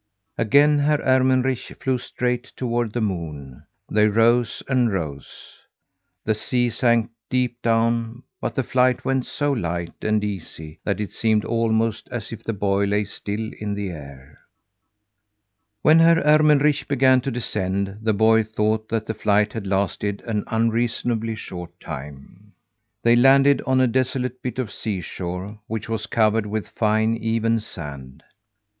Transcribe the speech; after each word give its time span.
Again 0.35 0.79
Herr 0.79 0.99
Ermenrich 1.03 1.73
flew 1.79 1.99
straight 1.99 2.45
toward 2.55 2.91
the 2.91 3.01
moon. 3.01 3.67
They 3.87 4.07
rose 4.07 4.63
and 4.67 4.91
rose; 4.91 5.59
the 6.25 6.33
sea 6.33 6.71
sank 6.71 7.11
deep 7.29 7.61
down, 7.61 8.23
but 8.41 8.55
the 8.55 8.63
flight 8.63 9.05
went 9.05 9.27
so 9.27 9.51
light 9.51 9.93
and 10.01 10.23
easy 10.23 10.79
that 10.83 10.99
it 10.99 11.11
seemed 11.11 11.45
almost 11.45 12.09
as 12.09 12.31
if 12.31 12.43
the 12.43 12.51
boy 12.51 12.85
lay 12.85 13.03
still 13.03 13.51
in 13.59 13.75
the 13.75 13.91
air. 13.91 14.39
When 15.83 15.99
Herr 15.99 16.19
Ermenrich 16.25 16.87
began 16.87 17.21
to 17.21 17.29
descend, 17.29 17.99
the 18.01 18.11
boy 18.13 18.41
thought 18.43 18.89
that 18.89 19.05
the 19.05 19.13
flight 19.13 19.53
had 19.53 19.67
lasted 19.67 20.23
an 20.25 20.43
unreasonably 20.47 21.35
short 21.35 21.79
time. 21.79 22.53
They 23.03 23.15
landed 23.15 23.61
on 23.67 23.79
a 23.79 23.85
desolate 23.85 24.41
bit 24.41 24.57
of 24.57 24.71
seashore, 24.71 25.59
which 25.67 25.87
was 25.87 26.07
covered 26.07 26.47
with 26.47 26.69
fine, 26.69 27.15
even 27.17 27.59
sand. 27.59 28.23